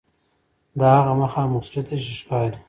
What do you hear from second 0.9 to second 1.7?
هغه مخامخ